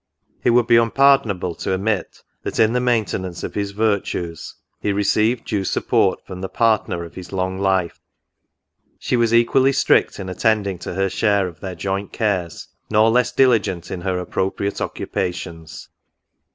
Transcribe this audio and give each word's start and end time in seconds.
—It 0.43 0.49
would 0.49 0.65
be 0.65 0.77
unpardonable 0.77 1.53
to 1.53 1.73
omit 1.73 2.23
that, 2.41 2.59
in 2.59 2.73
the 2.73 2.79
maintenance 2.79 3.43
of 3.43 3.53
his 3.53 3.69
virtues, 3.69 4.55
he 4.79 4.91
received 4.91 5.45
due 5.45 5.63
sup 5.63 5.89
port 5.89 6.25
from 6.25 6.41
the 6.41 6.49
Partner 6.49 7.03
of 7.03 7.13
his 7.13 7.31
long 7.31 7.59
life. 7.59 7.99
She 8.97 9.15
was 9.15 9.31
equally 9.31 9.71
strict 9.71 10.19
in 10.19 10.27
attending 10.27 10.79
to 10.79 10.95
her 10.95 11.07
share 11.07 11.47
of 11.47 11.59
their 11.59 11.75
joint 11.75 12.11
cares, 12.13 12.67
nor 12.89 13.11
less 13.11 13.31
diligent 13.31 13.91
in 13.91 14.01
her 14.01 14.17
appropriate 14.17 14.81
occupations. 14.81 15.87